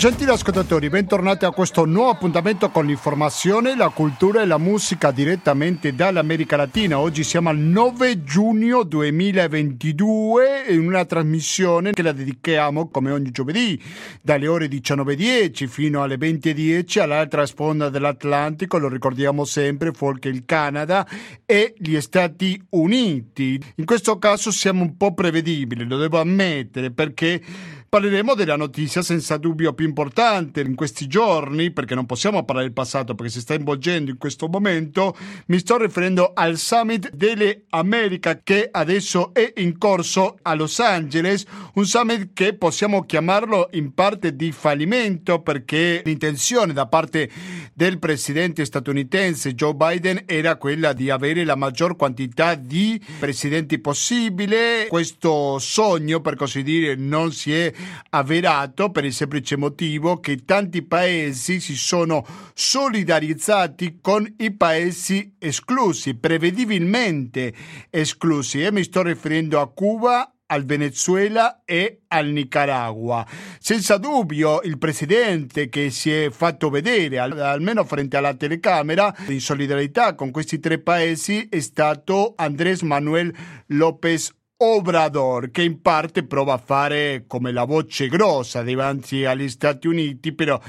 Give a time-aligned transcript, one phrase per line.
[0.00, 5.94] Gentili ascoltatori, bentornati a questo nuovo appuntamento con l'informazione, la cultura e la musica direttamente
[5.94, 6.98] dall'America Latina.
[6.98, 13.78] Oggi siamo al 9 giugno 2022 in una trasmissione che la dedichiamo come ogni giovedì
[14.22, 21.06] dalle ore 19.10 fino alle 20.10 all'altra sponda dell'Atlantico, lo ricordiamo sempre, fuori il Canada
[21.44, 23.62] e gli Stati Uniti.
[23.74, 27.42] In questo caso siamo un po' prevedibili, lo devo ammettere, perché
[27.90, 32.72] Parleremo della notizia senza dubbio più importante in questi giorni, perché non possiamo parlare del
[32.72, 35.16] passato perché si sta involgendo in questo momento.
[35.46, 41.44] Mi sto riferendo al Summit delle Americhe che adesso è in corso a Los Angeles,
[41.74, 47.28] un summit che possiamo chiamarlo in parte di fallimento perché l'intenzione da parte
[47.74, 54.86] del presidente statunitense Joe Biden era quella di avere la maggior quantità di presidenti possibile.
[54.88, 57.78] Questo sogno, per così dire, non si è
[58.10, 66.14] avverato per il semplice motivo che tanti paesi si sono solidarizzati con i paesi esclusi,
[66.14, 67.52] prevedibilmente
[67.90, 68.62] esclusi.
[68.62, 73.26] E mi sto riferendo a Cuba, al Venezuela e al Nicaragua.
[73.58, 80.14] Senza dubbio il presidente che si è fatto vedere, almeno frente alla telecamera, in solidarietà
[80.14, 83.32] con questi tre paesi è stato Andrés Manuel
[83.68, 89.86] López Obrador, che in parte prova a fare come la voce grossa davanti agli Stati
[89.86, 90.60] Uniti, però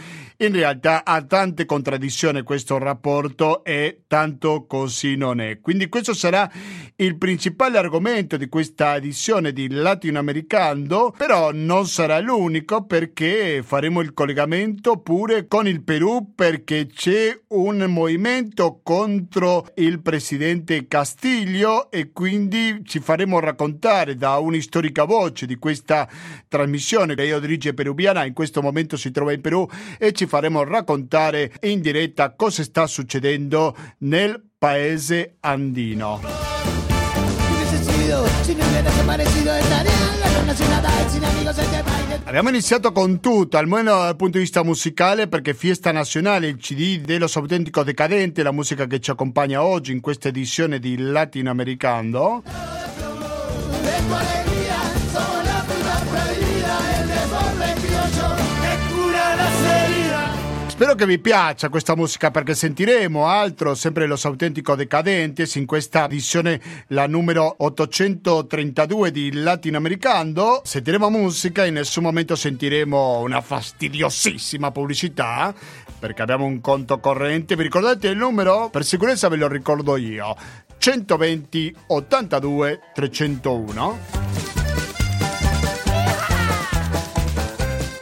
[0.42, 5.60] in realtà ha tante contraddizioni questo rapporto e tanto così non è.
[5.60, 6.52] Quindi questo sarà
[6.96, 14.14] il principale argomento di questa edizione di Latinoamericano, però non sarà l'unico perché faremo il
[14.14, 22.82] collegamento pure con il Perù perché c'è un movimento contro il presidente Castiglio e quindi
[22.84, 26.10] ci faremo raccontare da un'istorica voce di questa
[26.48, 29.68] trasmissione che io dirige peruviana, in questo momento si trova in Perù
[30.00, 36.22] e ci faremo raccontare in diretta cosa sta succedendo nel paese andino.
[42.24, 47.02] Abbiamo iniziato con tutto, almeno dal punto di vista musicale, perché Fiesta Nazionale, il CD
[47.02, 52.44] dello Autentico Decadente, la musica che ci accompagna oggi in questa edizione di Latinoamericano.
[60.82, 66.06] Spero che vi piaccia questa musica perché sentiremo altro, sempre Los Autentico Decadentes, in questa
[66.06, 70.62] edizione la numero 832 di Latinoamericano.
[70.64, 75.54] Sentiremo musica e in nessun momento sentiremo una fastidiosissima pubblicità
[76.00, 77.56] perché abbiamo un conto corrente.
[77.56, 78.70] Vi ricordate il numero?
[78.72, 80.36] Per sicurezza ve lo ricordo io.
[80.80, 84.61] 120 82 301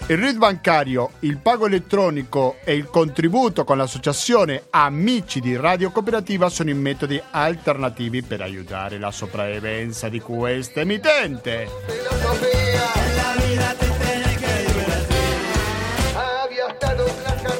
[0.09, 6.49] Il RID bancario, il pago elettronico e il contributo con l'associazione Amici di Radio Cooperativa
[6.49, 11.67] sono i metodi alternativi per aiutare la sopravvivenza di questa emittente.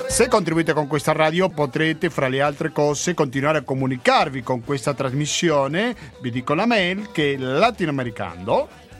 [0.07, 4.95] Se contribuite con questa radio potrete, fra le altre cose, continuare a comunicarvi con questa
[4.95, 5.95] trasmissione.
[6.19, 7.37] Vi dico la mail che è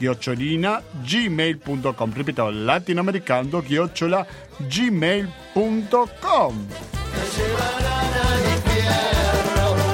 [0.00, 6.66] chiocciolina gmail.com ripeto latinoamericano chiocciola gmail.com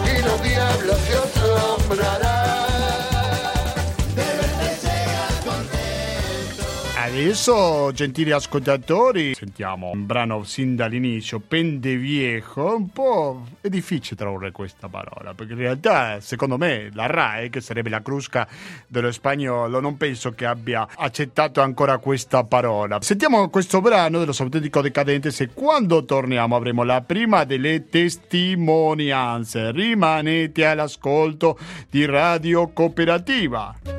[0.05, 2.26] y los diablos se asombrarán
[7.17, 14.89] Adesso, gentili ascoltatori, sentiamo un brano sin dall'inizio, Pendeviejo, un po' è difficile tradurre questa
[14.89, 18.47] parola, perché in realtà, secondo me, la RAE, che sarebbe la crusca
[18.87, 22.99] dello spagnolo, non penso che abbia accettato ancora questa parola.
[23.01, 29.73] Sentiamo questo brano dello Autentico Decadente e quando torniamo avremo la prima delle testimonianze.
[29.73, 33.96] Rimanete all'ascolto di Radio Cooperativa.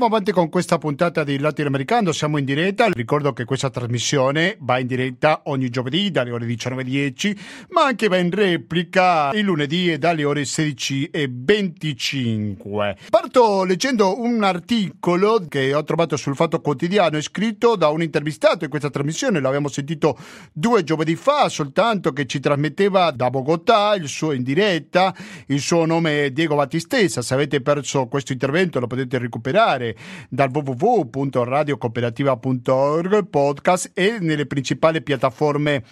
[0.00, 4.78] Andiamo avanti con questa puntata di Latinoamericano, siamo in diretta, ricordo che questa trasmissione va
[4.78, 7.36] in diretta ogni giovedì dalle ore 19.10,
[7.72, 12.96] ma anche va in replica il lunedì dalle ore 16.25.
[13.10, 18.70] Parto leggendo un articolo che ho trovato sul Fatto Quotidiano, scritto da un intervistato in
[18.70, 20.16] questa trasmissione, l'abbiamo sentito
[20.50, 25.14] due giovedì fa, soltanto che ci trasmetteva da Bogotà, il suo in diretta,
[25.48, 29.88] il suo nome è Diego Battistessa, se avete perso questo intervento lo potete recuperare
[30.28, 35.84] dal www.radiocooperativa.org podcast e nelle principali piattaforme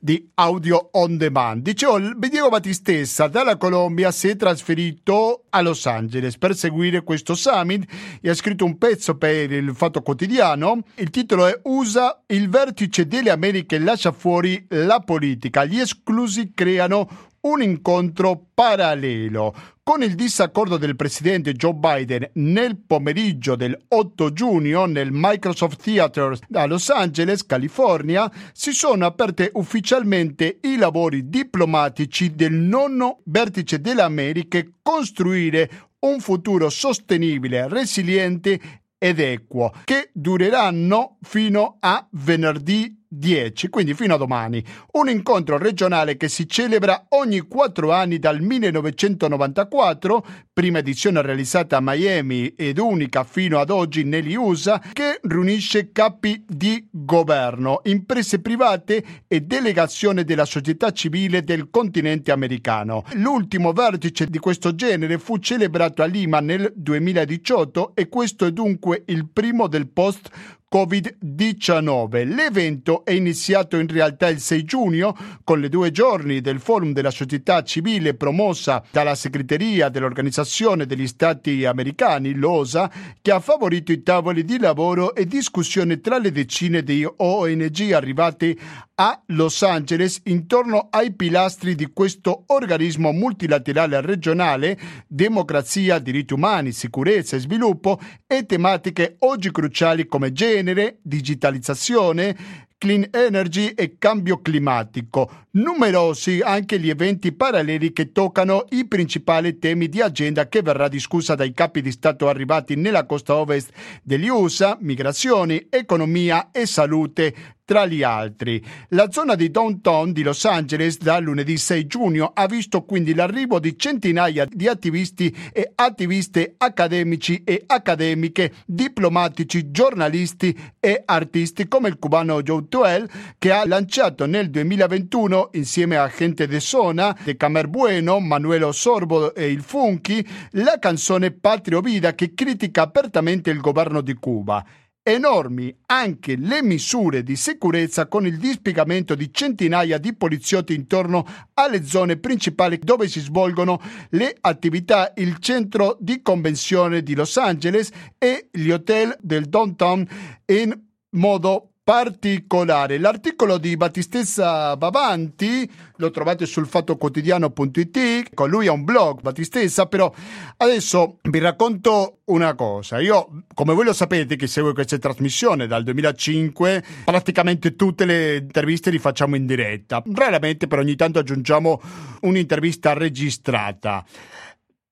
[0.00, 1.62] di audio on demand.
[1.62, 7.86] Dicevo, Diego Battistessa dalla Colombia si è trasferito a Los Angeles per seguire questo summit
[8.20, 10.82] e ha scritto un pezzo per il Fatto Quotidiano.
[10.94, 17.28] Il titolo è USA, il vertice delle Americhe lascia fuori la politica, gli esclusi creano
[17.42, 19.54] un incontro parallelo.
[19.90, 26.38] Con il disaccordo del presidente Joe Biden nel pomeriggio del 8 giugno nel Microsoft Theater
[26.52, 34.02] a Los Angeles, California, si sono aperte ufficialmente i lavori diplomatici del nono vertice delle
[34.02, 35.68] Americhe costruire
[36.06, 38.60] un futuro sostenibile, resiliente
[38.96, 44.64] ed equo, che dureranno fino a venerdì 10, quindi fino a domani.
[44.92, 51.80] Un incontro regionale che si celebra ogni quattro anni dal 1994, prima edizione realizzata a
[51.82, 59.02] Miami ed unica fino ad oggi negli USA, che riunisce capi di governo, imprese private
[59.26, 63.02] e delegazione della società civile del continente americano.
[63.14, 69.02] L'ultimo vertice di questo genere fu celebrato a Lima nel 2018 e questo è dunque
[69.06, 72.32] il primo del post Covid-19.
[72.32, 77.10] L'evento è iniziato in realtà il 6 giugno con le due giorni del forum della
[77.10, 82.90] società civile promossa dalla segreteria dell'Organizzazione degli Stati Americani, l'OSA,
[83.20, 88.56] che ha favorito i tavoli di lavoro e discussione tra le decine di ONG arrivate
[89.00, 97.36] a Los Angeles intorno ai pilastri di questo organismo multilaterale regionale, democrazia, diritti umani, sicurezza
[97.36, 100.59] e sviluppo e tematiche oggi cruciali come genere,
[101.02, 105.46] digitalizzazione, clean energy e cambio climatico.
[105.50, 111.34] Numerosi anche gli eventi paralleli che toccano i principali temi di agenda che verrà discussa
[111.34, 113.70] dai capi di Stato arrivati nella costa ovest
[114.02, 117.34] degli USA, migrazioni, economia e salute,
[117.70, 118.60] tra gli altri.
[118.88, 123.60] La zona di downtown di Los Angeles da lunedì 6 giugno ha visto quindi l'arrivo
[123.60, 132.00] di centinaia di attivisti e attiviste accademici e accademiche, diplomatici, giornalisti e artisti come il
[132.00, 133.08] cubano Joe Tuel
[133.38, 139.32] che ha lanciato nel 2021 insieme a gente de Sona, de Camer Bueno, Manuelo Sorbo
[139.32, 144.66] e il Funky la canzone Patrio Vida che critica apertamente il governo di Cuba.
[145.10, 151.84] Enormi anche le misure di sicurezza con il dispiegamento di centinaia di poliziotti intorno alle
[151.84, 158.50] zone principali dove si svolgono le attività, il centro di convenzione di Los Angeles e
[158.52, 160.06] gli hotel del downtown
[160.46, 160.80] in
[161.16, 162.98] modo particolare.
[162.98, 170.12] L'articolo di Battistessa Bavanti lo trovate sul fattoquotidiano.it, con lui ha un blog, Battistessa, però
[170.58, 173.00] adesso vi racconto una cosa.
[173.00, 178.90] Io, come voi lo sapete, che seguo questa trasmissione dal 2005, praticamente tutte le interviste
[178.90, 180.02] le facciamo in diretta.
[180.12, 181.80] Raramente, però ogni tanto aggiungiamo
[182.20, 184.04] un'intervista registrata.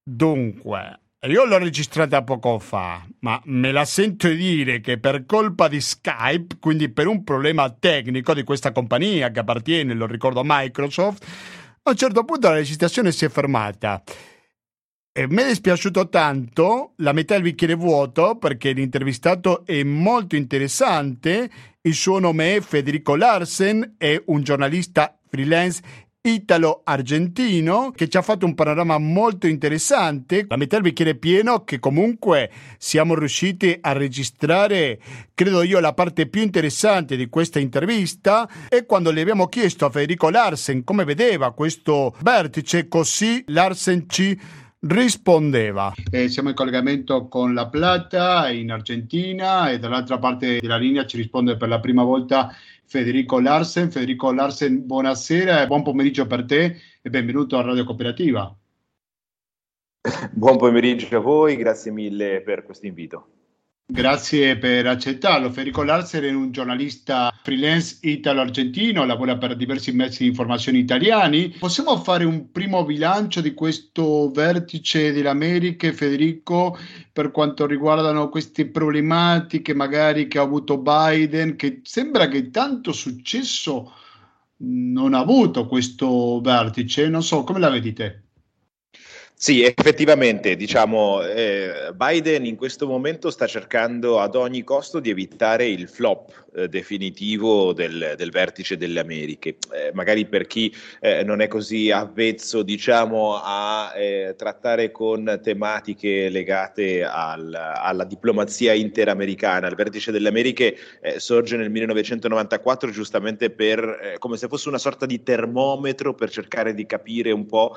[0.02, 5.80] Dunque, io l'ho registrata poco fa, ma me la sento dire che per colpa di
[5.80, 11.25] Skype, quindi per un problema tecnico di questa compagnia che appartiene, lo ricordo, a Microsoft,
[11.82, 14.00] a un certo punto la registrazione si è fermata.
[15.10, 21.50] E mi è dispiaciuto tanto, la metà del bicchiere vuoto, perché l'intervistato è molto interessante.
[21.80, 25.82] Il suo nome è Federico Larsen, è un giornalista freelance
[26.28, 30.47] italo-argentino che ci ha fatto un panorama molto interessante.
[30.49, 35.00] La metà del bicchiere pieno che comunque siamo riusciti a registrare,
[35.35, 39.90] credo io, la parte più interessante di questa intervista e quando le abbiamo chiesto a
[39.90, 44.38] Federico Larsen come vedeva questo vertice, così Larsen ci
[44.80, 45.92] rispondeva.
[46.11, 51.16] Eh, siamo in collegamento con La Plata in Argentina e dall'altra parte della linea ci
[51.16, 52.54] risponde per la prima volta
[52.88, 53.90] Federico Larsen.
[53.90, 58.57] Federico Larsen, buonasera e buon pomeriggio per te e benvenuto a Radio Cooperativa.
[60.33, 63.38] Buon pomeriggio a voi, grazie mille per questo invito.
[63.90, 65.49] Grazie per accettarlo.
[65.49, 71.49] Federico Larser è un giornalista freelance italo-argentino, lavora per diversi mezzi di informazione italiani.
[71.59, 76.76] Possiamo fare un primo bilancio di questo vertice delle Americhe, Federico,
[77.11, 83.90] per quanto riguardano queste problematiche magari che ha avuto Biden, che sembra che tanto successo
[84.59, 87.09] non ha avuto questo vertice.
[87.09, 88.27] Non so, come la vedi te?
[89.40, 95.68] Sì, effettivamente, diciamo, eh, Biden in questo momento sta cercando ad ogni costo di evitare
[95.68, 99.59] il flop eh, definitivo del, del, vertice delle Americhe.
[99.73, 106.28] Eh, magari per chi eh, non è così avvezzo, diciamo, a eh, trattare con tematiche
[106.30, 114.16] legate al, alla diplomazia interamericana, il vertice delle Americhe eh, sorge nel 1994 giustamente per,
[114.18, 117.76] come se fosse una sorta di termometro per cercare di capire un po'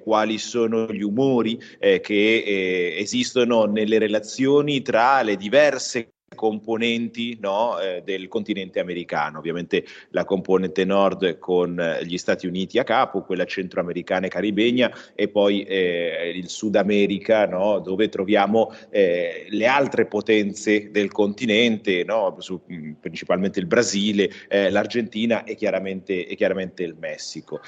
[0.00, 7.78] quali sono gli umori eh, che eh, esistono nelle relazioni tra le diverse componenti no,
[7.78, 13.22] eh, del continente americano, ovviamente la componente nord con eh, gli Stati Uniti a capo,
[13.22, 19.66] quella centroamericana e caribegna e poi eh, il Sud America no, dove troviamo eh, le
[19.66, 26.34] altre potenze del continente, no, su, mm, principalmente il Brasile, eh, l'Argentina e chiaramente, e
[26.34, 27.60] chiaramente il Messico.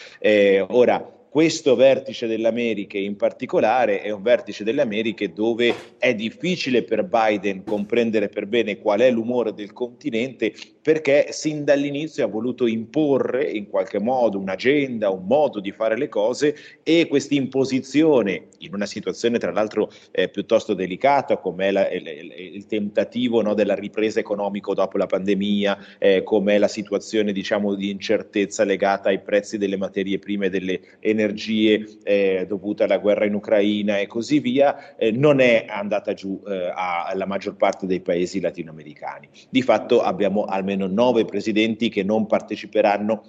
[0.69, 6.83] Ora, questo vertice delle Americhe in particolare è un vertice delle Americhe dove è difficile
[6.83, 10.53] per Biden comprendere per bene qual è l'umore del continente
[10.87, 16.09] perché sin dall'inizio ha voluto imporre in qualche modo un'agenda, un modo di fare le
[16.09, 22.07] cose e questa imposizione in una situazione tra l'altro eh, piuttosto delicata come la, il,
[22.55, 27.91] il, tentativo no, della ripresa economica dopo la pandemia, eh, come la situazione diciamo di
[27.91, 33.35] incertezza legata ai prezzi delle materie prime e delle energie eh, dovuta alla guerra in
[33.35, 38.39] Ucraina e così via, eh, non è andata giù eh, alla maggior parte dei paesi
[38.39, 39.29] latinoamericani.
[39.51, 43.23] Di fatto abbiamo almeno almeno nove presidenti che non parteciperanno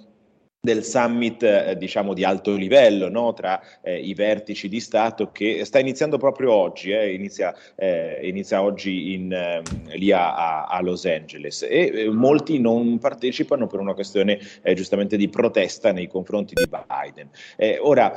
[0.60, 3.32] del summit eh, diciamo di alto livello no?
[3.32, 8.60] tra eh, i vertici di Stato che sta iniziando proprio oggi, eh, inizia, eh, inizia,
[8.60, 9.62] oggi in, ehm,
[9.94, 15.16] lì a, a, Los Angeles e eh, molti non partecipano per una questione eh, giustamente
[15.16, 17.30] di protesta nei confronti di Biden.
[17.80, 18.12] ora,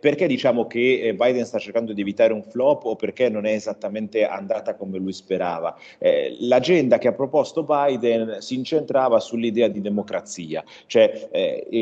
[0.00, 4.26] perché diciamo che Biden sta cercando di evitare un flop o perché non è esattamente
[4.26, 5.76] andata come lui sperava?
[6.40, 11.28] l'agenda che ha proposto Biden si incentrava sull'idea di democrazia, cioè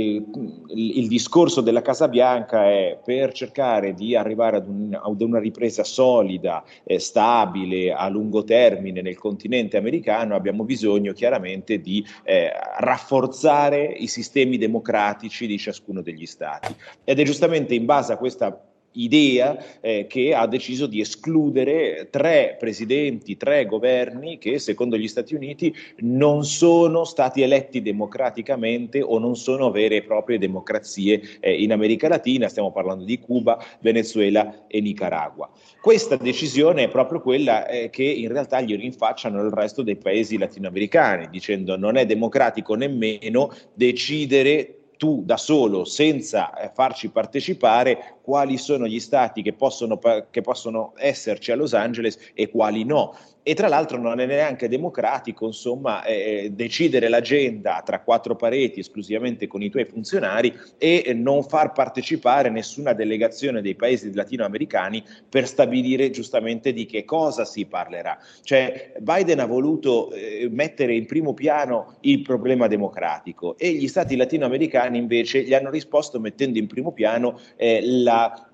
[0.03, 5.85] il discorso della Casa Bianca è per cercare di arrivare ad, un, ad una ripresa
[5.85, 13.85] solida, eh, stabile, a lungo termine nel continente americano, abbiamo bisogno chiaramente di eh, rafforzare
[13.85, 16.75] i sistemi democratici di ciascuno degli stati.
[17.05, 22.57] Ed è giustamente in base a questa idea eh, che ha deciso di escludere tre
[22.59, 29.37] presidenti, tre governi che secondo gli Stati Uniti non sono stati eletti democraticamente o non
[29.37, 34.81] sono vere e proprie democrazie eh, in America Latina, stiamo parlando di Cuba, Venezuela e
[34.81, 35.51] Nicaragua.
[35.81, 40.39] Questa decisione è proprio quella eh, che in realtà gli rinfacciano il resto dei paesi
[40.39, 48.57] latinoamericani, dicendo non è democratico nemmeno decidere tu da solo, senza eh, farci partecipare, quali
[48.57, 49.99] sono gli stati che possono,
[50.31, 54.69] che possono esserci a Los Angeles e quali no e tra l'altro non è neanche
[54.69, 61.43] democratico insomma, eh, decidere l'agenda tra quattro pareti esclusivamente con i tuoi funzionari e non
[61.43, 68.19] far partecipare nessuna delegazione dei paesi latinoamericani per stabilire giustamente di che cosa si parlerà.
[68.43, 74.17] Cioè Biden ha voluto eh, mettere in primo piano il problema democratico e gli stati
[74.17, 78.51] latinoamericani invece gli hanno risposto mettendo in primo piano eh, la eh,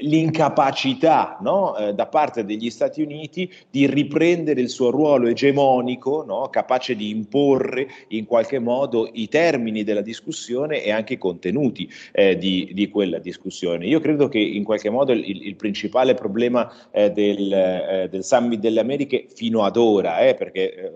[0.00, 6.48] l'incapacità no, eh, da parte degli Stati Uniti di riprendere il suo ruolo egemonico, no,
[6.50, 12.38] capace di imporre in qualche modo i termini della discussione e anche i contenuti eh,
[12.38, 13.86] di, di, quella discussione.
[13.86, 18.60] Io credo che in qualche modo il, il principale problema eh, del, eh, del, Summit
[18.60, 20.92] delle Americhe fino ad ora, eh, perché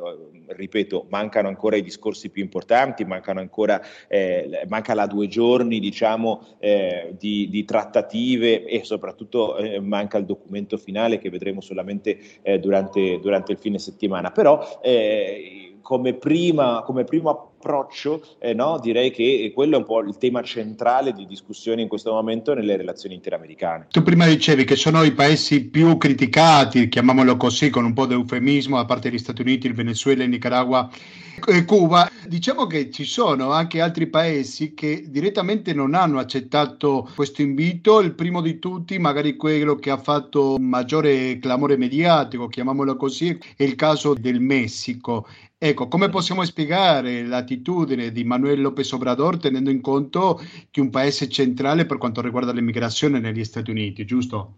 [0.46, 3.80] ripeto, mancano ancora i discorsi più importanti, mancano ancora,
[4.68, 10.76] manca la due giorni diciamo, di, di trattativa trattative e soprattutto eh, manca il documento
[10.76, 14.30] finale che vedremo solamente eh, durante, durante, il fine settimana.
[14.30, 18.80] Però eh, come, prima, come primo approccio, eh, no?
[18.80, 22.76] direi che quello è un po' il tema centrale di discussione in questo momento nelle
[22.76, 23.86] relazioni interamericane.
[23.90, 28.14] Tu prima dicevi che sono i paesi più criticati, chiamiamolo così con un po' di
[28.14, 30.90] eufemismo, a parte gli Stati Uniti, il Venezuela, il Nicaragua
[31.46, 32.10] e Cuba.
[32.26, 38.00] Diciamo che ci sono anche altri paesi che direttamente non hanno accettato questo invito.
[38.00, 43.62] Il primo di tutti, magari quello che ha fatto maggiore clamore mediatico, chiamiamolo così, è
[43.62, 45.26] il caso del Messico.
[45.64, 50.40] Ecco, come possiamo spiegare l'attitudine di Manuel López Obrador tenendo in conto
[50.72, 54.56] che un paese centrale per quanto riguarda l'immigrazione negli Stati Uniti, giusto?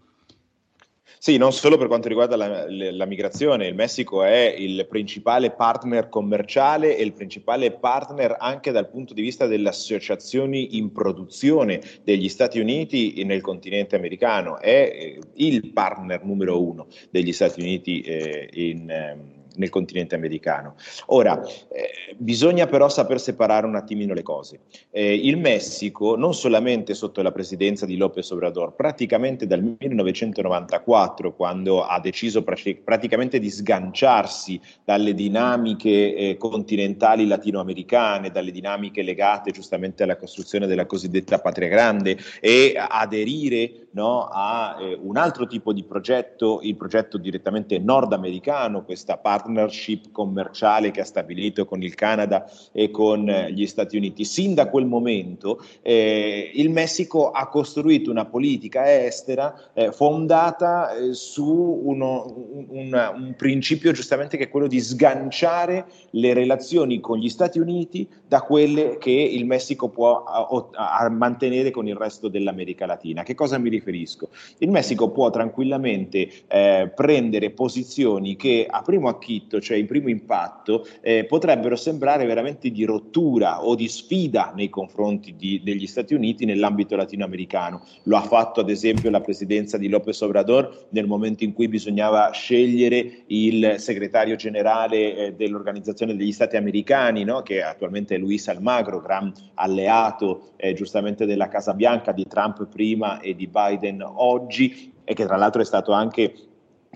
[1.19, 6.09] Sì, non solo per quanto riguarda la, la, migrazione, il Messico è il principale partner
[6.09, 12.29] commerciale e il principale partner anche dal punto di vista delle associazioni in produzione degli
[12.29, 18.49] Stati Uniti nel continente americano, è eh, il partner numero uno degli Stati Uniti eh,
[18.53, 20.75] in, ehm, nel continente americano.
[21.07, 24.61] Ora, eh, bisogna però saper separare un attimino le cose.
[24.91, 31.85] Eh, il Messico, non solamente sotto la presidenza di López Obrador, praticamente dal 1994, quando
[31.85, 40.03] ha deciso pr- praticamente di sganciarsi dalle dinamiche eh, continentali latinoamericane, dalle dinamiche legate giustamente
[40.03, 45.83] alla costruzione della cosiddetta patria grande e aderire no, a eh, un altro tipo di
[45.83, 52.49] progetto, il progetto direttamente nordamericano, questa parte partnership commerciale che ha stabilito con il Canada
[52.71, 54.25] e con eh, gli Stati Uniti.
[54.25, 61.13] Sin da quel momento eh, il Messico ha costruito una politica estera eh, fondata eh,
[61.13, 67.29] su uno, un, un, principio giustamente che è quello di sganciare le relazioni con gli
[67.29, 72.85] Stati Uniti da quelle che il Messico può a, a mantenere con il resto dell'America
[72.85, 73.23] Latina.
[73.23, 74.29] Che cosa mi riferisco?
[74.59, 80.09] Il Messico può tranquillamente eh, prendere posizioni che a primo acchito profitto, cioè il primo
[80.09, 86.13] impatto, eh, potrebbero sembrare veramente di rottura o di sfida nei confronti di, degli Stati
[86.13, 87.81] Uniti nell'ambito latinoamericano.
[88.03, 92.31] Lo ha fatto ad esempio la presidenza di López Obrador nel momento in cui bisognava
[92.31, 97.41] scegliere il segretario generale eh, dell'Organizzazione degli Stati Americani, no?
[97.41, 103.19] che attualmente è Luis Almagro, gran alleato eh, giustamente della Casa Bianca di Trump prima
[103.19, 106.33] e di Biden oggi e che tra l'altro è stato anche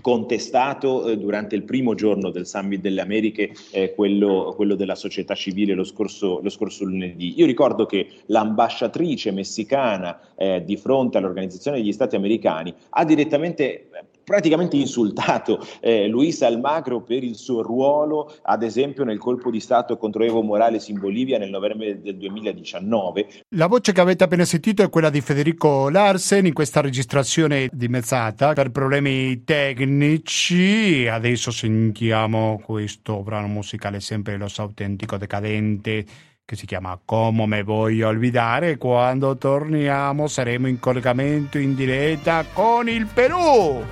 [0.01, 5.35] contestato eh, durante il primo giorno del Summit delle Americhe, eh, quello, quello, della società
[5.35, 7.33] civile lo scorso, lo scorso, lunedì.
[7.37, 13.89] Io ricordo che l'ambasciatrice messicana eh, di fronte all'Organizzazione degli Stati Americani ha direttamente
[14.29, 19.97] praticamente insultato eh, Luis Almagro per il suo ruolo, ad esempio, nel colpo di Stato
[19.97, 23.27] contro Evo Morales in Bolivia nel novembre del 2019.
[23.55, 28.53] La voce che avete appena sentito è quella di Federico Larsen in questa registrazione dimezzata
[28.53, 31.07] per problemi tecnici.
[31.07, 36.05] Adesso sentiamo questo brano musicale sempre lo autentico decadente
[36.49, 38.77] che si chiama Come me voglio olvidare.
[38.77, 43.85] Quando torniamo saremo in collegamento in diretta con il Perù.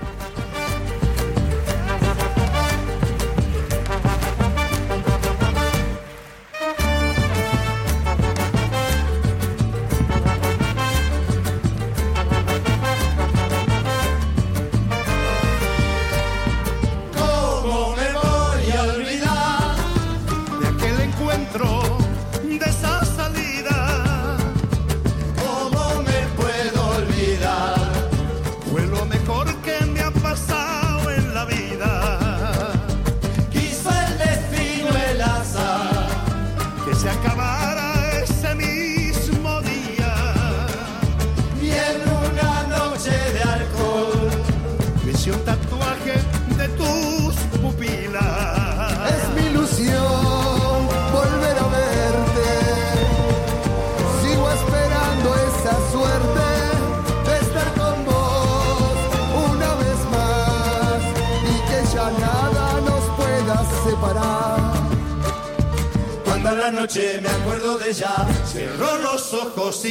[69.68, 69.84] Los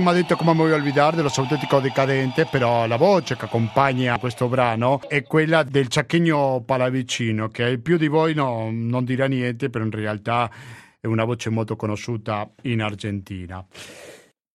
[0.00, 4.98] prima detto come voglio olvidare dello sovietico decadente, però la voce che accompagna questo brano
[5.06, 9.90] è quella del ciacchegno palavicino, che più di voi no, non dirà niente, però in
[9.90, 10.50] realtà
[10.98, 13.62] è una voce molto conosciuta in Argentina.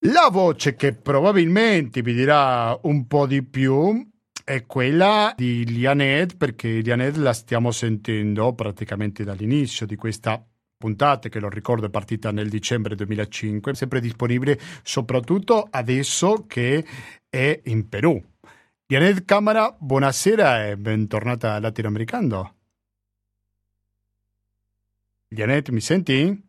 [0.06, 4.04] La voce che probabilmente vi dirà un po' di più
[4.42, 10.44] è quella di Lianet, perché Lianet la stiamo sentendo praticamente dall'inizio di questa
[10.76, 16.84] puntata, che lo ricordo è partita nel dicembre 2005, sempre disponibile soprattutto adesso che
[17.28, 18.22] è in Perù.
[18.86, 22.54] Lianet Camara, buonasera e bentornata a Latinoamericano.
[25.28, 26.44] Lianet, mi senti?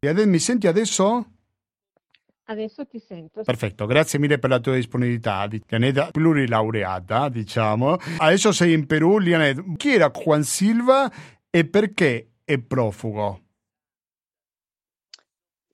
[0.00, 1.28] Lianet, mi senti adesso?
[2.46, 3.42] Adesso ti sento.
[3.42, 5.48] Perfetto, grazie mille per la tua disponibilità.
[5.66, 7.96] Lianeda plurilaureata, diciamo.
[8.18, 9.62] Adesso sei in Perù, Lianeda.
[9.76, 11.10] Chi era Juan Silva
[11.48, 13.40] e perché è profugo?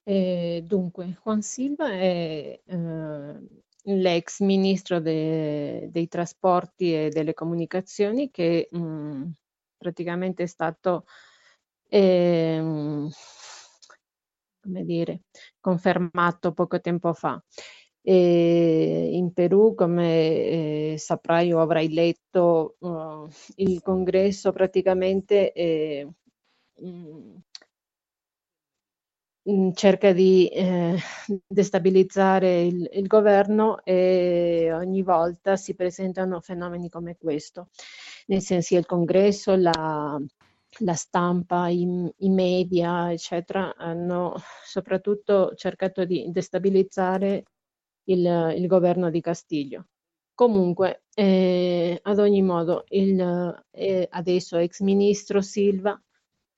[0.04, 3.40] Eh, dunque, Juan Silva è eh,
[3.84, 9.30] l'ex ministro de, dei trasporti e delle comunicazioni che mh, mm,
[9.76, 11.04] praticamente è stato
[11.88, 13.08] eh,
[14.60, 15.22] come dire,
[15.60, 17.42] confermato poco tempo fa.
[18.02, 26.08] E in Perù, come eh, saprai o avrai letto, uh, il congresso praticamente eh,
[29.74, 30.96] cerca di eh,
[31.46, 37.68] destabilizzare il, il, governo e ogni volta si presentano fenomeni come questo,
[38.26, 40.18] nel senso il congresso, la,
[40.80, 41.86] la stampa, i,
[42.18, 47.44] i, media, eccetera, hanno soprattutto cercato di destabilizzare
[48.04, 49.86] il, il governo di Castiglio.
[50.34, 53.20] Comunque, eh, ad ogni modo, il
[53.72, 56.00] eh, adesso ex ministro Silva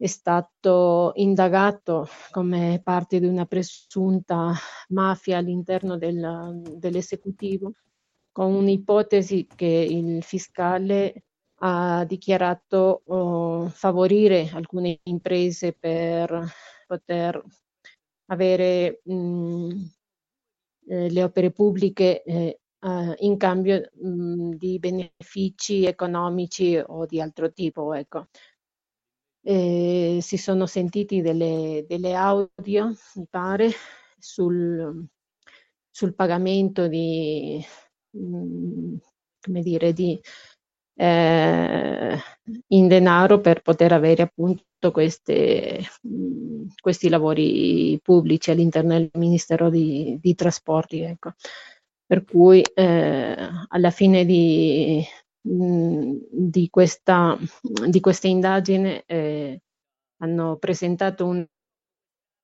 [0.03, 4.53] è stato indagato come parte di una presunta
[4.89, 7.75] mafia all'interno del, dell'esecutivo,
[8.33, 11.27] con un'ipotesi che il fiscale
[11.61, 16.49] ha dichiarato uh, favorire alcune imprese per
[16.85, 17.41] poter
[18.27, 19.71] avere mh,
[20.89, 27.53] eh, le opere pubbliche eh, uh, in cambio mh, di benefici economici o di altro
[27.53, 27.95] tipo.
[27.95, 28.27] Ecco.
[29.45, 33.71] E si sono sentiti delle, delle audio, mi pare,
[34.19, 35.05] sul,
[35.91, 37.61] sul pagamento di,
[38.11, 38.97] mh,
[39.41, 40.21] come dire, di
[40.95, 42.17] eh,
[42.69, 50.19] in denaro per poter avere appunto queste, mh, questi lavori pubblici all'interno del Ministero di,
[50.21, 51.01] di Trasporti.
[51.01, 51.33] Ecco.
[52.07, 53.37] Per cui eh,
[53.69, 55.05] alla fine di,
[55.43, 57.37] mh, di, questa,
[57.89, 59.61] di questa indagine eh,
[60.19, 61.47] hanno presentato una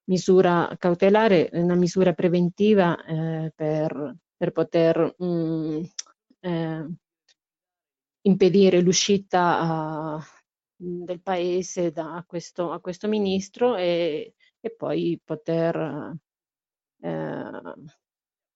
[0.04, 5.82] misura cautelare, una misura preventiva eh, per, per poter mh,
[6.40, 6.86] eh,
[8.22, 10.22] impedire l'uscita uh,
[10.76, 15.76] del paese da questo, a questo ministro e, e poi poter
[16.96, 17.74] uh,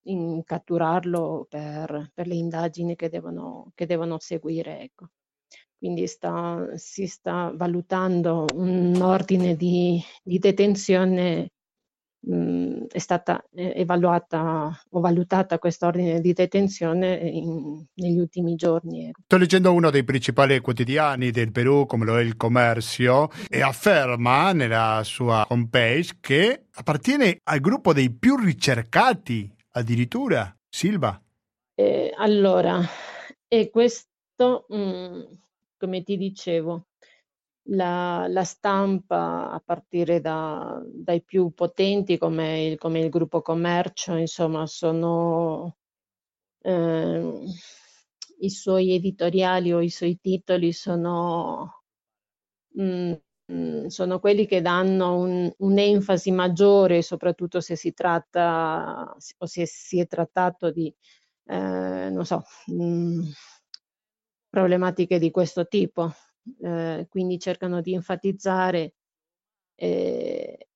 [0.05, 4.81] in, catturarlo per, per, le indagini che devono, che devono seguire.
[4.81, 5.09] Ecco.
[5.79, 11.51] Quindi sta, si sta valutando un ordine di, di detenzione
[12.23, 19.09] mh, è stata eh, evaluata o valutata quest'ordine di detenzione in, negli ultimi giorni.
[19.09, 19.21] Ecco.
[19.25, 24.53] Sto leggendo uno dei principali quotidiani del Perù, come lo è il Commercio, e afferma
[24.53, 30.57] nella sua homepage che appartiene al gruppo dei più ricercati, addirittura.
[30.69, 31.21] Silva.
[31.75, 32.81] Eh, allora,
[33.49, 35.39] e questo, mh,
[35.77, 36.87] come ti dicevo,
[37.69, 44.17] la, la stampa a partire da, dai più potenti come il, come il gruppo Commercio,
[44.17, 45.77] insomma, sono
[46.63, 47.45] eh,
[48.41, 51.83] i suoi editoriali o i suoi titoli sono,
[52.75, 53.15] mh,
[53.89, 60.07] sono quelli che danno un, un'enfasi maggiore, soprattutto se si tratta o se si è
[60.07, 60.95] trattato di,
[61.47, 63.31] eh, non so, mh,
[64.49, 66.13] problematiche di questo tipo
[66.63, 68.95] eh, quindi cercano di enfatizzare
[69.75, 70.69] eh,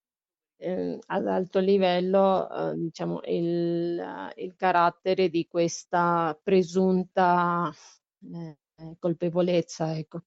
[0.59, 7.71] eh, ad alto livello eh, diciamo, il, il, carattere di questa presunta
[8.33, 8.57] eh,
[8.99, 9.95] colpevolezza.
[9.97, 10.23] Ecco.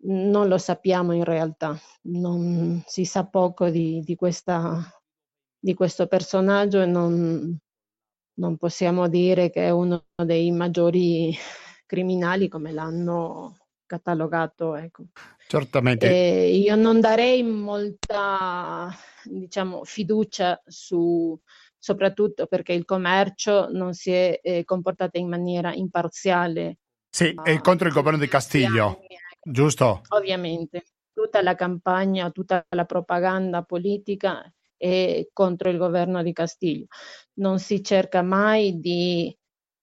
[0.00, 4.80] Non lo sappiamo in realtà, non si sa poco di, di, questa,
[5.58, 7.58] di questo personaggio e non,
[8.34, 11.36] non possiamo dire che è uno dei maggiori
[11.84, 13.56] criminali come l'hanno
[13.86, 14.76] catalogato.
[14.76, 15.06] Ecco.
[15.48, 16.08] Certamente.
[16.08, 21.36] E io non darei molta diciamo, fiducia su,
[21.76, 26.78] soprattutto perché il commercio non si è eh, comportato in maniera imparziale.
[27.10, 29.06] Sì, è contro il governo di Castiglio, anni.
[29.50, 30.02] Giusto?
[30.08, 30.84] Ovviamente.
[31.18, 36.86] tutta la campagna, tutta la propaganda politica è contro il governo di Castiglio.
[37.34, 39.36] Non si cerca mai di,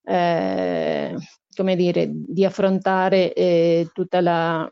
[0.04, 1.16] eh,
[1.54, 3.88] come dire, di affrontare eh,
[4.22, 4.70] la,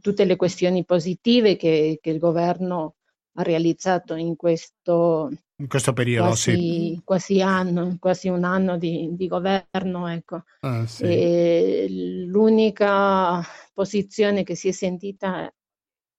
[0.00, 2.96] tutte le questioni positive che, che, il governo
[3.34, 7.00] realizzato in questo, in questo periodo, quasi, sì.
[7.04, 10.08] quasi, anno, quasi un anno di, di governo.
[10.08, 10.44] Ecco.
[10.60, 12.26] Ah, sì.
[12.26, 13.42] l'unica
[13.72, 15.52] posizione che si è sentita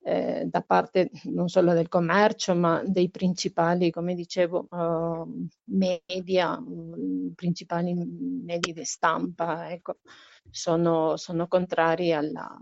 [0.05, 6.61] eh, da parte non solo del commercio, ma dei principali, come dicevo, uh, media,
[7.35, 9.99] principali media di stampa, ecco,
[10.49, 12.59] sono, sono contrari alla,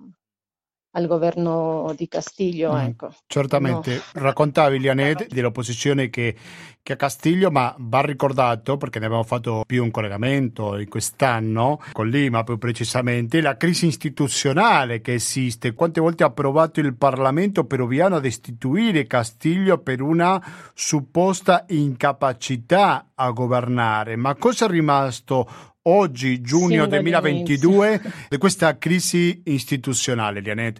[0.91, 2.73] al governo di Castiglio.
[2.73, 3.13] Mm, ecco.
[3.27, 4.21] Certamente, no.
[4.21, 6.35] raccontavi Lianet dell'opposizione che,
[6.81, 11.81] che, a Castiglio, ma va ricordato perché ne abbiamo fatto più un collegamento in quest'anno
[11.93, 15.73] con Lima più precisamente, la crisi istituzionale che esiste.
[15.73, 20.41] Quante volte ha approvato il Parlamento peruviano a destituire Castiglio per una
[20.73, 24.17] supposta incapacità a governare?
[24.17, 30.79] Ma cosa è rimasto oggi, giugno 2022, di questa crisi istituzionale, Lianet?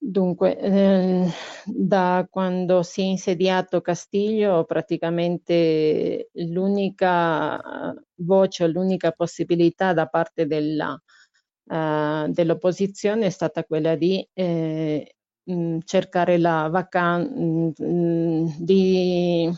[0.00, 1.26] Dunque, eh,
[1.64, 12.30] da quando si è insediato Castiglio, praticamente l'unica voce, l'unica possibilità da parte della, uh,
[12.30, 17.82] dell'opposizione è stata quella di eh, mh, cercare la vacanza,
[18.62, 19.50] di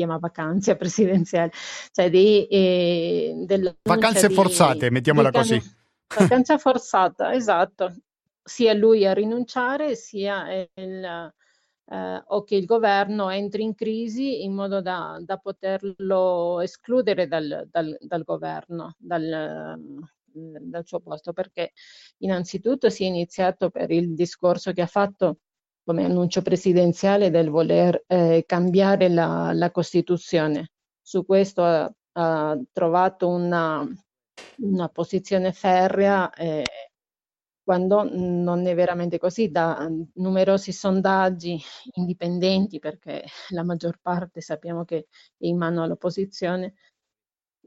[0.00, 1.50] chiama vacanze presidenziali,
[1.92, 3.46] cioè di, eh,
[3.82, 5.60] vacanze di, forzate, mettiamola così.
[6.10, 7.94] Vacanza forzata, esatto.
[8.42, 11.32] Sia lui a rinunciare, sia il,
[11.84, 17.68] eh, o che il governo entri in crisi in modo da, da poterlo escludere dal,
[17.70, 19.78] dal, dal governo, dal,
[20.32, 21.74] dal suo posto, perché
[22.18, 25.38] innanzitutto si è iniziato per il discorso che ha fatto
[25.84, 30.70] come annuncio presidenziale del voler eh, cambiare la, la, Costituzione.
[31.00, 33.86] Su questo ha, ha trovato una,
[34.58, 36.64] una, posizione ferrea eh,
[37.62, 41.60] quando non è veramente così, da numerosi sondaggi
[41.94, 45.06] indipendenti, perché la maggior parte sappiamo che
[45.38, 46.74] è in mano all'opposizione,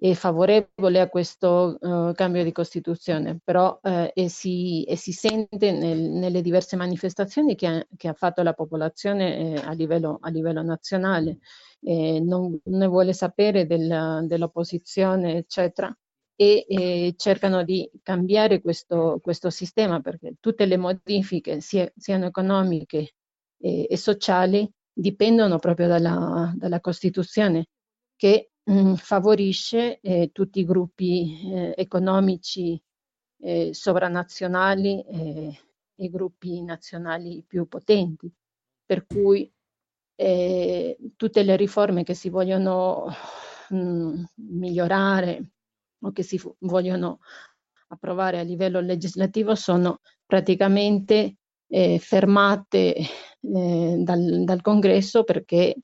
[0.09, 5.71] è favorevole a questo uh, cambio di Costituzione, però uh, e, si, e, si, sente
[5.71, 10.29] nel, nelle diverse manifestazioni che ha, che ha fatto la popolazione eh, a, livello, a,
[10.29, 11.37] livello, nazionale,
[11.79, 15.95] eh, non ne vuole sapere del, dell'opposizione, eccetera,
[16.35, 23.13] e, e, cercano di cambiare questo, questo, sistema perché tutte le modifiche, sia, siano economiche
[23.57, 27.67] e sociali, dipendono proprio dalla, dalla Costituzione
[28.17, 32.81] che mh, favorisce eh, tutti i gruppi eh, economici
[33.39, 35.59] eh, sovranazionali e
[35.95, 38.31] i gruppi nazionali più potenti,
[38.85, 39.51] per cui
[40.15, 43.07] eh, tutte le riforme che si vogliono
[43.69, 45.51] mh, migliorare
[46.01, 47.19] o che si vogliono
[47.87, 55.75] approvare a livello legislativo sono praticamente eh, fermate eh, dal, dal, congresso perché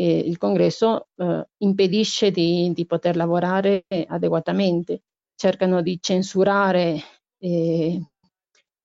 [0.00, 5.02] eh, il congresso eh, impedisce di, di, poter lavorare adeguatamente,
[5.34, 7.00] cercano di censurare
[7.38, 8.00] eh,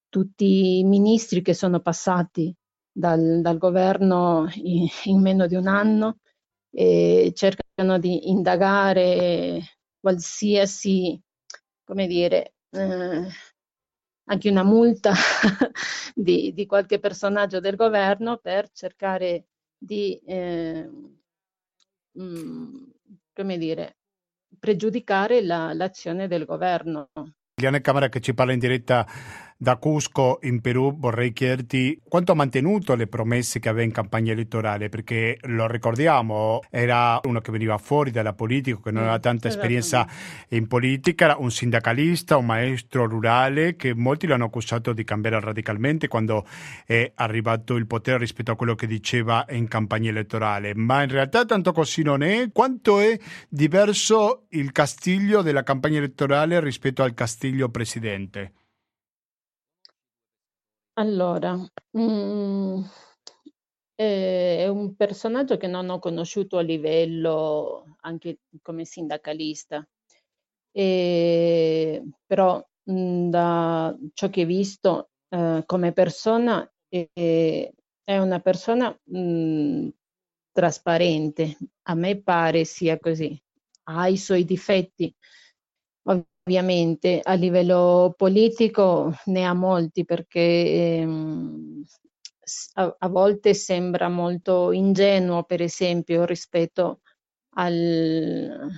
[0.09, 2.51] tutti i ministri che sono passati
[2.91, 6.17] dal, dal governo in, in, meno di un anno,
[6.71, 9.61] cercano di indagare
[9.99, 11.21] qualsiasi,
[11.83, 13.27] come dire, eh,
[14.25, 15.13] anche una multa
[16.15, 19.49] di, di, qualche personaggio del governo per cercare
[19.83, 20.89] di, eh,
[22.11, 22.83] mh, mm,
[23.33, 23.97] come dire,
[24.57, 27.09] pregiudicare la, l'azione del governo.
[27.61, 29.05] Liane Camera che ci parla in diretta
[29.57, 34.31] da Cusco in Perù, vorrei chiederti quanto ha mantenuto le promesse che aveva in campagna
[34.31, 39.47] elettorale, perché lo ricordiamo, era uno che veniva fuori dalla politica, che non aveva tanta
[39.47, 40.07] esperienza
[40.49, 46.07] in politica, era un sindacalista, un maestro rurale, che molti l'hanno accusato di cambiare radicalmente
[46.07, 46.45] quando
[46.85, 51.45] è arrivato il potere rispetto a quello che diceva in campagna elettorale, ma in realtà
[51.45, 52.49] tanto così non è.
[52.51, 53.17] Quanto è
[53.49, 58.53] diverso il Castiglio della campagna elettorale rispetto al Castiglio presidente?
[60.97, 61.55] Allora,
[61.93, 62.83] mhmm,
[63.95, 69.87] è un personaggio che non ho conosciuto a livello anche come sindacalista,
[70.71, 77.69] ehm, però, mhmm, da ciò che ho visto, ehm, come persona, ehm,
[78.03, 79.89] è una persona, mhmm,
[80.51, 81.57] trasparente.
[81.83, 83.39] A me pare sia così.
[83.85, 85.13] Ha i suoi difetti,
[86.45, 91.83] ovviamente a livello politico ne ha molti perché ehm,
[92.73, 96.99] a, a, volte sembra molto ingenuo, per esempio, rispetto
[97.55, 98.69] al,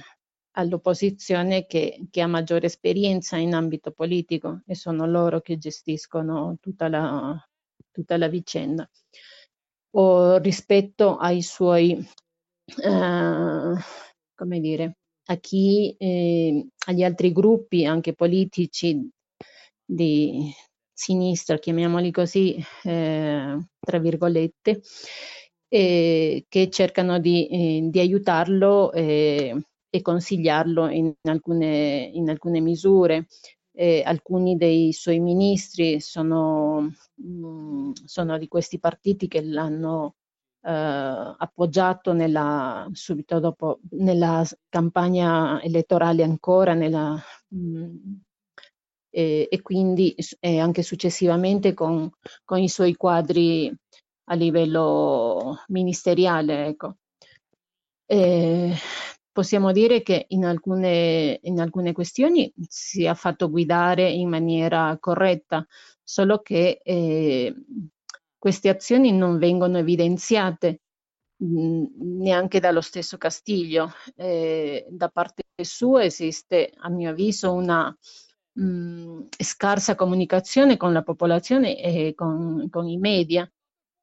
[0.52, 6.88] all'opposizione che, che, ha maggiore esperienza in ambito politico e sono loro che gestiscono tutta
[6.88, 7.36] la,
[7.92, 8.88] tutta la vicenda.
[9.98, 11.98] O rispetto ai suoi,
[12.84, 13.74] eh,
[14.36, 19.10] come dire, a chi, eh, agli altri gruppi anche politici
[19.84, 20.52] di
[20.94, 24.82] sinistra, chiamiamoli così, eh, tra virgolette,
[25.68, 33.28] eh, che cercano di, eh, di aiutarlo eh, e consigliarlo in alcune, in alcune misure.
[34.04, 40.25] alcuni dei suoi ministri sono, mh, mm, sono di questi partiti che l'hanno eh,
[40.68, 48.14] appoggiato nella, subito dopo nella campagna elettorale ancora nella, mh, mm,
[49.12, 52.10] e, e, quindi e anche successivamente con,
[52.44, 53.74] con, i suoi quadri
[54.26, 56.68] a livello ministeriale.
[56.68, 56.96] Ecco.
[58.08, 58.74] E
[59.32, 65.66] possiamo dire che in alcune, in alcune questioni si è fatto guidare in maniera corretta,
[66.04, 67.54] solo che eh,
[68.46, 70.82] queste azioni non vengono evidenziate
[71.38, 71.86] mh,
[72.22, 73.92] neanche dallo stesso Castiglio.
[74.16, 77.96] Eh, da parte sua esiste, a mio avviso, una
[78.52, 83.52] mh, scarsa comunicazione con la popolazione e con, con i media,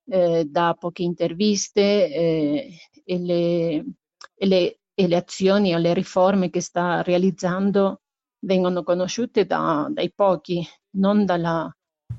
[0.07, 1.81] eh, da poche interviste
[2.12, 3.74] eh, e le,
[4.35, 8.00] e, le, e, le, azioni o le riforme che sta realizzando
[8.40, 11.72] vengono conosciute da, dai pochi, non dalla,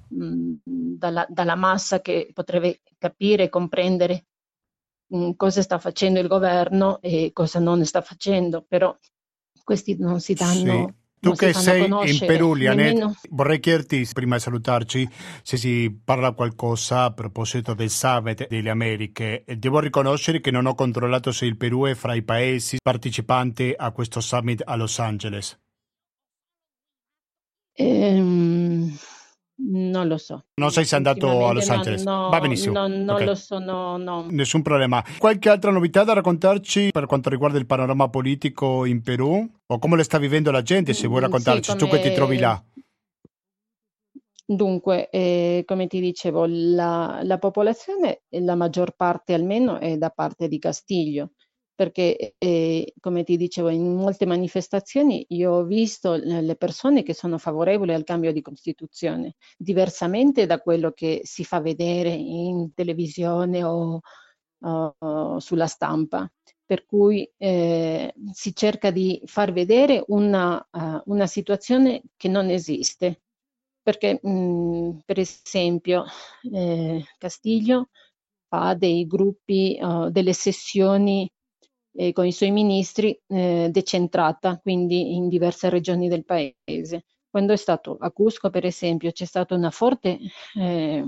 [0.08, 4.26] dalla, dalla, massa che potrebbe capire e comprendere
[5.08, 8.96] mh, cosa sta facendo il governo e cosa non sta facendo, però
[9.64, 10.88] questi non si danno.
[10.88, 11.02] Sì.
[11.24, 15.10] Tu che sei in Perù, Lianet, vorrei chiederti, prima di salutarci,
[15.42, 19.46] se si parla qualcosa a proposito del Summit delle Americhe.
[19.58, 23.92] Devo riconoscere che non ho controllato se il Perù è fra i paesi partecipanti a
[23.92, 25.58] questo Summit a Los Angeles.
[27.76, 28.94] Ehm,
[29.66, 30.46] non lo so.
[30.56, 32.04] Non sei se andato a Los Angeles?
[32.04, 32.74] No, Va benissimo.
[32.74, 33.26] No, non okay.
[33.26, 34.26] lo so, no, no.
[34.30, 35.04] Nessun problema.
[35.18, 39.50] Qualche altra novità da raccontarci per quanto riguarda il panorama politico in Perù?
[39.66, 41.90] O come le sta vivendo la gente, se vuoi mm, raccontarci, sì, come...
[41.90, 42.62] tu che ti trovi là?
[44.46, 50.48] Dunque, eh, come ti dicevo, la, la popolazione, la maggior parte almeno, è da parte
[50.48, 51.32] di Castiglio
[51.76, 57.38] perché eh, come ti dicevo in molte manifestazioni io ho visto le persone che sono
[57.38, 64.02] favorevoli al cambio di Costituzione, diversamente da quello che si fa vedere in televisione o,
[64.60, 66.30] o sulla stampa.
[66.66, 73.22] Per cui eh, si cerca di far vedere una, uh, una situazione che non esiste.
[73.82, 76.06] Perché, mh, mm, per esempio,
[76.54, 77.90] eh, Castiglio
[78.48, 81.30] fa dei gruppi, uh, delle sessioni
[81.96, 87.06] eh, con i suoi ministri eh, decentrata, quindi in diverse regioni del paese.
[87.30, 90.20] Quando è stato a Cusco, per esempio, c'è stata una forte
[90.56, 91.08] eh,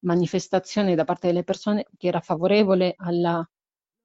[0.00, 3.38] manifestazione da parte delle persone che era favorevole alla,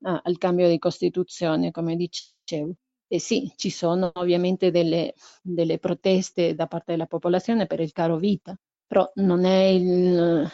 [0.03, 2.73] a, al cambio di Costituzione, come dicevo.
[3.11, 8.17] E sì, ci sono ovviamente delle, delle proteste da parte della popolazione per il caro
[8.17, 10.47] vita, però non è il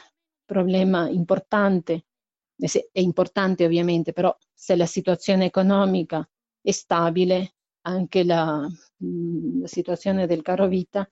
[0.45, 2.05] problema importante
[2.57, 6.27] è importante ovviamente, però se la situazione economica
[6.61, 11.09] è stabile, anche la, mh, la situazione del caro vita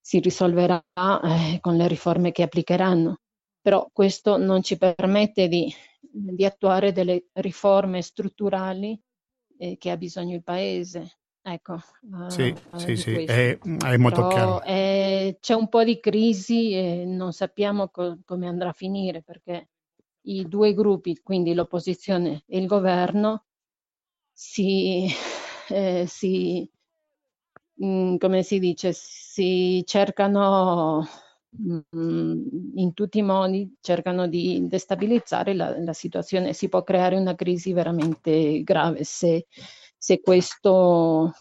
[0.00, 3.20] si risolverà eh, con le riforme che applicheranno.
[3.60, 8.98] Però questo non ci permette di, di attuare delle riforme strutturali
[9.58, 11.18] eh, che ha bisogno il Paese.
[11.46, 11.78] Ecco,
[12.28, 14.62] sì, uh, sì, sì, è, è, molto Però, chiaro.
[14.62, 19.68] Eh, c'è un po' di crisi e non sappiamo co- come andrà a finire perché
[20.24, 23.44] i due gruppi, quindi l'opposizione e il governo,
[24.32, 25.06] si,
[25.70, 26.68] eh, si
[27.74, 31.06] mh, mm, come si dice, si cercano
[31.50, 32.42] mh, mm,
[32.76, 36.52] in tutti i modi, cercano di destabilizzare la, la, situazione.
[36.52, 39.46] Si può creare una crisi veramente grave se,
[39.98, 41.32] se questo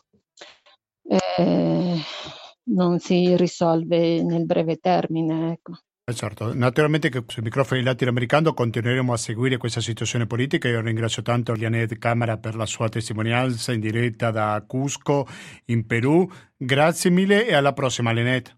[1.03, 1.97] eh,
[2.65, 5.53] non si risolve nel breve termine.
[5.53, 5.73] Ecco.
[6.05, 10.67] Certo, naturalmente che sui microfoni latinoamericano continueremo a seguire questa situazione politica.
[10.67, 15.25] Io ringrazio tanto Lianet Camera per la sua testimonianza in diretta da Cusco,
[15.67, 16.29] in Perù.
[16.57, 18.53] Grazie mille e alla prossima, Lianet.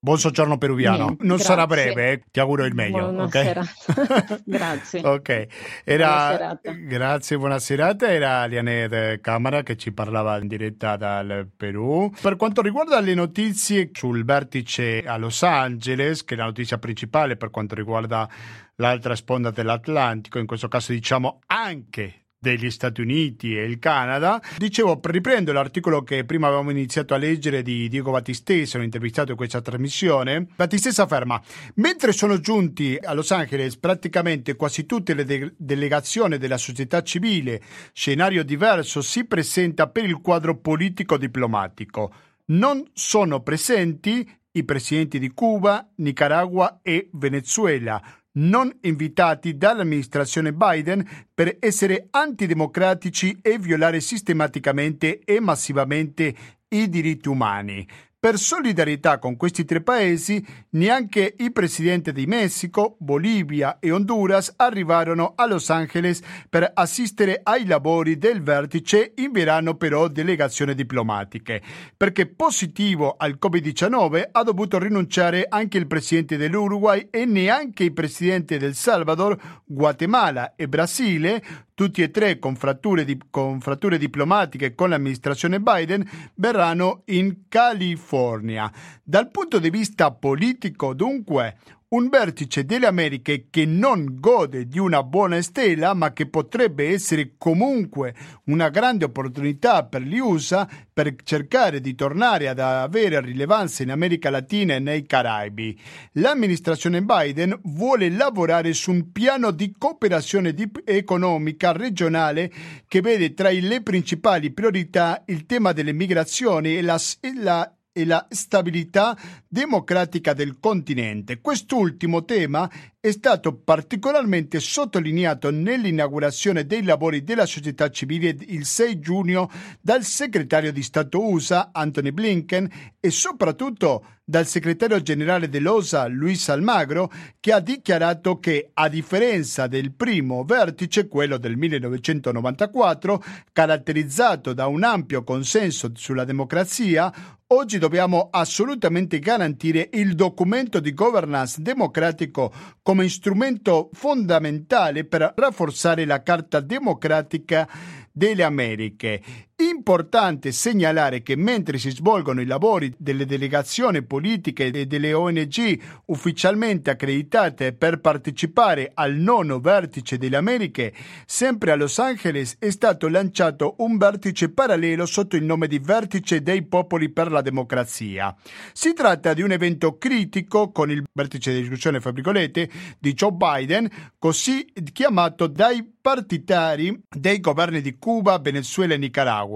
[0.00, 1.06] Buon soggiorno peruviano.
[1.06, 1.44] Niente, non grazie.
[1.44, 2.22] sarà breve, eh?
[2.30, 3.08] ti auguro il meglio.
[3.10, 3.30] Buona ok?
[3.32, 4.40] serata.
[4.46, 5.00] Grazie.
[5.04, 5.46] Ok,
[5.82, 6.70] era, Buona serata.
[6.72, 8.08] grazie, buona serata.
[8.08, 12.12] Era Lianet Camara che ci parlava in diretta dal Perù.
[12.20, 17.36] Per quanto riguarda le notizie sul vertice a Los Angeles, che è la notizia principale
[17.36, 18.28] per quanto riguarda
[18.76, 24.40] l'altra sponda dell'Atlantico, in questo caso diciamo anche degli Stati Uniti e il Canada.
[24.56, 29.36] Dicevo, riprendo l'articolo che prima avevamo iniziato a leggere di Diego Battistessa, un intervistato in
[29.36, 30.46] questa trasmissione.
[30.54, 31.40] Battistessa afferma,
[31.74, 37.60] mentre sono giunti a Los Angeles praticamente quasi tutte le de- delegazioni della società civile,
[37.92, 42.12] scenario diverso si presenta per il quadro politico-diplomatico.
[42.46, 48.00] Non sono presenti i presidenti di Cuba, Nicaragua e Venezuela,
[48.38, 56.34] non invitati dall'amministrazione Biden per essere antidemocratici e violare sistematicamente e massivamente
[56.68, 57.86] i diritti umani.
[58.20, 65.34] Per solidarietà con questi tre paesi, neanche i presidenti di Messico, Bolivia e Honduras arrivarono
[65.36, 71.62] a Los Angeles per assistere ai lavori del vertice, invieranno però delegazioni diplomatiche.
[71.96, 78.58] Perché positivo al Covid-19 ha dovuto rinunciare anche il presidente dell'Uruguay e neanche i presidenti
[78.58, 81.40] del Salvador, Guatemala e Brasile,
[81.78, 86.04] tutti e tre con fratture, di, con fratture diplomatiche con l'amministrazione Biden,
[86.34, 88.68] verranno in California.
[89.00, 91.56] Dal punto di vista politico, dunque,
[91.90, 97.34] un vertice delle Americhe che non gode di una buona stella, ma che potrebbe essere
[97.38, 98.14] comunque
[98.44, 104.28] una grande opportunità per gli USA per cercare di tornare ad avere rilevanza in America
[104.28, 105.78] Latina e nei Caraibi.
[106.12, 112.52] L'amministrazione Biden vuole lavorare su un piano di cooperazione dip- economica regionale
[112.86, 118.04] che vede tra le principali priorità il tema delle migrazioni e la, e la e
[118.04, 119.18] la stabilità
[119.48, 121.40] democratica del continente.
[121.40, 122.70] Quest'ultimo tema
[123.00, 129.48] è stato particolarmente sottolineato nell'inaugurazione dei lavori della società civile il 6 giugno
[129.80, 132.68] dal segretario di Stato USA Anthony Blinken
[132.98, 139.92] e soprattutto dal segretario generale dell'OSA Luis Almagro che ha dichiarato che a differenza del
[139.92, 143.22] primo vertice, quello del 1994,
[143.52, 151.62] caratterizzato da un ampio consenso sulla democrazia, Oggi dobbiamo assolutamente garantire il documento di governance
[151.62, 152.52] democratico
[152.88, 157.68] come strumento fondamentale per rafforzare la Carta democratica
[158.10, 159.22] delle Americhe.
[159.60, 166.90] Importante segnalare che mentre si svolgono i lavori delle delegazioni politiche e delle ONG ufficialmente
[166.90, 170.94] accreditate per partecipare al nono vertice delle Americhe,
[171.26, 176.40] sempre a Los Angeles è stato lanciato un vertice parallelo sotto il nome di Vertice
[176.40, 178.36] dei Popoli per la Democrazia.
[178.72, 183.32] Si tratta di un evento critico con il vertice di discussione, fra virgolette, di Joe
[183.32, 183.88] Biden,
[184.20, 189.46] così chiamato dai partitari dei governi di Cuba, Venezuela e Nicaragua.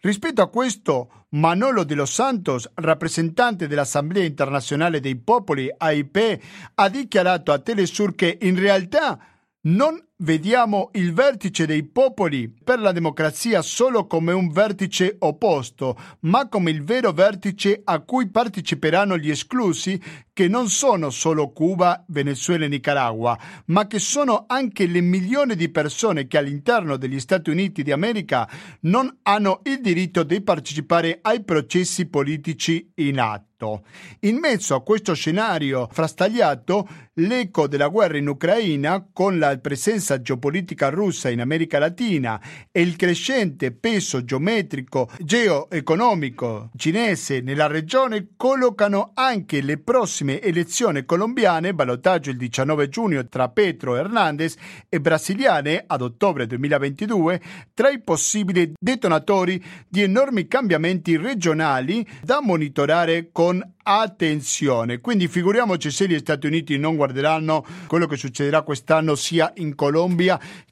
[0.00, 6.40] Rispetto a questo, Manolo de los Santos, rappresentante dell'Assemblea internazionale dei popoli AIP,
[6.74, 9.18] ha dichiarato a Telesur che in realtà
[9.62, 16.48] non vediamo il vertice dei popoli per la democrazia solo come un vertice opposto, ma
[16.48, 20.00] come il vero vertice a cui parteciperanno gli esclusi,
[20.32, 25.68] che non sono solo Cuba, Venezuela e Nicaragua, ma che sono anche le milioni di
[25.68, 28.48] persone che all'interno degli Stati Uniti d'America
[28.80, 33.84] non hanno il diritto di partecipare ai processi politici in atto.
[34.20, 40.90] In mezzo a questo scenario frastagliato, l'eco della guerra in Ucraina, con la presenza geopolitica
[40.90, 42.40] russa in America Latina
[42.70, 51.74] e il crescente peso geometrico geoeconomico cinese nella regione, collocano anche le prossime elezioni colombiane,
[51.74, 54.56] ballottaggio il 19 giugno tra Petro Hernandez
[54.88, 57.40] e brasiliane ad ottobre 2022,
[57.72, 65.00] tra i possibili detonatori di enormi cambiamenti regionali da monitorare con attenzione.
[65.00, 69.93] Quindi figuriamoci se gli Stati Uniti non guarderanno quello che succederà quest'anno sia in Colombia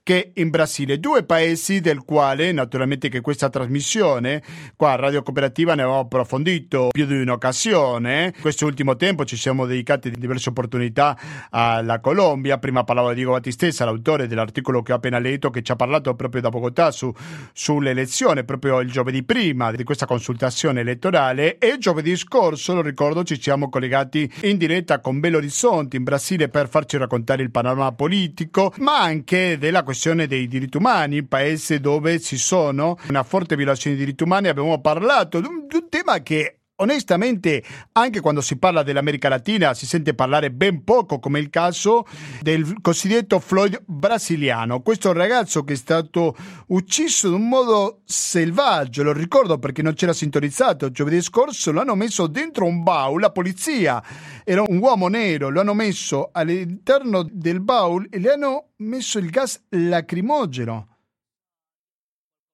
[0.03, 4.43] che in Brasile, due paesi del quale naturalmente che questa trasmissione
[4.77, 8.33] qua a Radio Cooperativa ne abbiamo approfondito più di un'occasione.
[8.35, 11.17] In questo ultimo tempo ci siamo dedicati diverse opportunità
[11.51, 12.59] alla Colombia.
[12.59, 16.15] Prima parlavo di Diego Battistessa, l'autore dell'articolo che ho appena letto, che ci ha parlato
[16.15, 17.13] proprio da Bogotà su,
[17.53, 23.41] sull'elezione, proprio il giovedì prima di questa consultazione elettorale e giovedì scorso, lo ricordo ci
[23.41, 28.73] siamo collegati in diretta con Belo Horizonte in Brasile per farci raccontare il panorama politico,
[28.79, 34.05] ma anche della questione dei diritti umani, paese dove ci sono una forte violazione dei
[34.05, 34.49] diritti umani.
[34.49, 37.63] Abbiamo parlato di un, di un tema che onestamente
[37.93, 42.07] anche quando si parla dell'America Latina si sente parlare ben poco, come il caso
[42.41, 46.37] del cosiddetto Floyd brasiliano, questo ragazzo che è stato
[46.69, 51.95] ucciso in un modo selvaggio, lo ricordo perché non c'era sintonizzato, giovedì scorso lo hanno
[51.95, 54.03] messo dentro un baul, la polizia
[54.45, 59.31] era un uomo nero, lo hanno messo all'interno del baul e le hanno messo il
[59.31, 60.89] gas lacrimogeno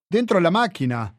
[0.09, 1.18] dentro la macchina.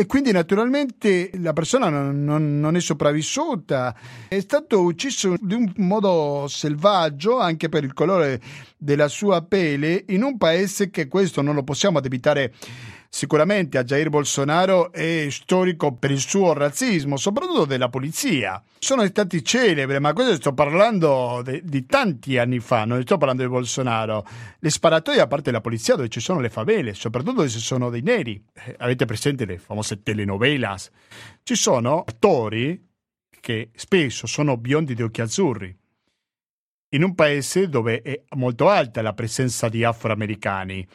[0.00, 3.92] E quindi naturalmente la persona non, non, non, è sopravvissuta,
[4.28, 8.40] è stato ucciso di un modo selvaggio anche per il colore
[8.76, 12.54] della sua pelle in un paese che questo non lo possiamo addebitare
[13.10, 18.62] Sicuramente a Jair Bolsonaro è storico per il suo razzismo, soprattutto della polizia.
[18.78, 23.42] Sono stati celebri, ma questo sto parlando de, di tanti anni fa, non sto parlando
[23.42, 24.26] di Bolsonaro.
[24.58, 28.02] Le sparatorie a parte la polizia dove ci sono le favele, soprattutto ci sono dei
[28.02, 28.42] neri.
[28.52, 30.90] Eh, avete presente le famose telenovelas?
[31.42, 32.86] Ci sono attori
[33.40, 35.76] che spesso sono biondi di occhi azzurri
[36.90, 40.86] in un paese dove è molto alta la presenza di afroamericani.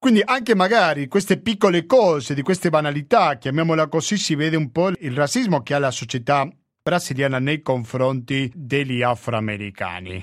[0.00, 4.90] Quindi anche magari queste piccole cose, di queste banalità, chiamiamola così, si vede un po'
[4.90, 6.48] il razzismo che ha la società
[6.80, 10.22] brasiliana nei confronti degli afroamericani.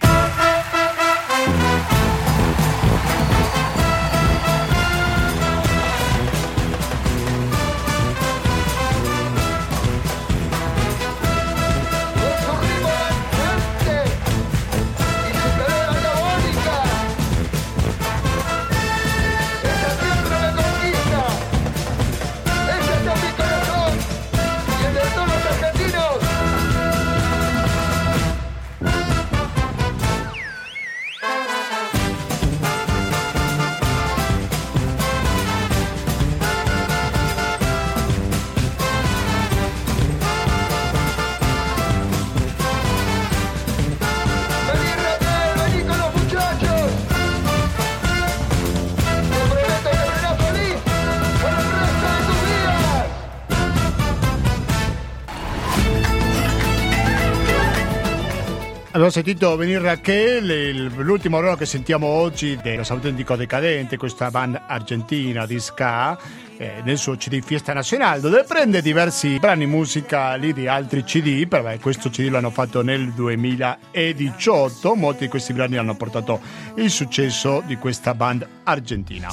[59.06, 65.46] Abbiamo sentito venire Raquel, l'ultimo ruolo che sentiamo oggi dello Autentico Decadente, questa band argentina
[65.46, 66.18] di ska,
[66.58, 71.72] eh, nel suo CD Fiesta Nazionale, dove prende diversi brani musicali di altri CD, però
[71.78, 76.42] questo CD l'hanno fatto nel 2018, molti di questi brani hanno portato
[76.78, 79.28] il successo di questa band argentina.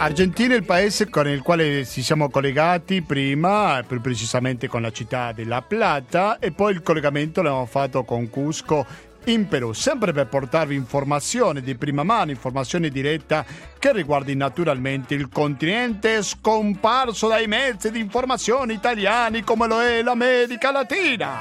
[0.00, 4.90] Argentina è il paese con il quale ci siamo collegati prima, più precisamente con la
[4.90, 8.86] città di La Plata, e poi il collegamento l'abbiamo fatto con Cusco
[9.24, 13.44] in Perù, sempre per portarvi informazioni di prima mano, informazioni diretta
[13.78, 20.70] che riguardi naturalmente il continente scomparso dai mezzi di informazione italiani come lo è l'America
[20.70, 21.40] Latina.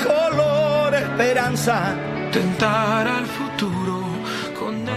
[0.00, 1.92] Colore, speranza,
[2.30, 3.95] tentare al futuro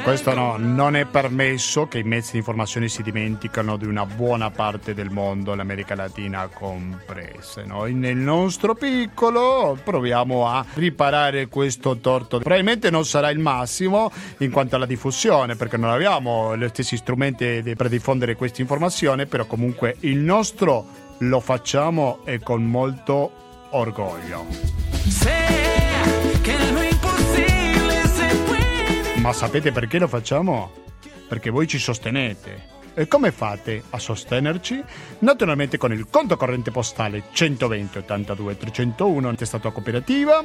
[0.09, 4.49] questo no, non è permesso che i mezzi di informazione si dimenticano di una buona
[4.49, 7.63] parte del mondo, l'America Latina compresa.
[7.63, 12.39] Noi nel nostro piccolo proviamo a riparare questo torto.
[12.39, 17.61] Probabilmente non sarà il massimo in quanto alla diffusione, perché non abbiamo gli stessi strumenti
[17.77, 20.87] per diffondere questa informazione, però comunque il nostro
[21.19, 23.31] lo facciamo e con molto
[23.69, 24.47] orgoglio.
[24.91, 26.78] Sì.
[29.19, 30.71] Ma sapete perché lo facciamo?
[31.27, 32.77] Perché voi ci sostenete.
[32.93, 34.81] E come fate a sostenerci?
[35.19, 40.41] Naturalmente con il conto corrente postale 120 82 301 testato cooperativa,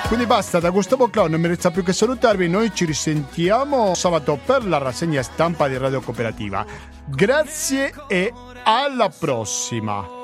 [0.09, 4.41] Quindi basta, da Gustavo Clown non mi resta più che salutarvi, noi ci risentiamo sabato
[4.43, 6.65] per la rassegna stampa di Radio Cooperativa.
[7.05, 8.33] Grazie e
[8.65, 10.18] alla prossima!